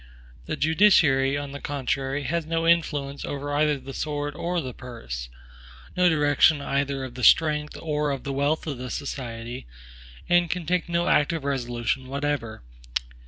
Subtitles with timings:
[0.47, 5.29] The judiciary, on the contrary, has no influence over either the sword or the purse;
[5.95, 9.67] no direction either of the strength or of the wealth of the society;
[10.27, 12.63] and can take no active resolution whatever.